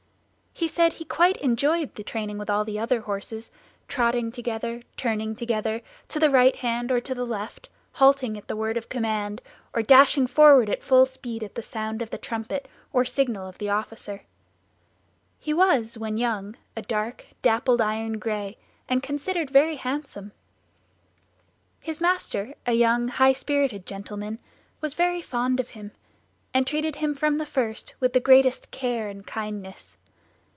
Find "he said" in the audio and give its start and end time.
0.53-0.93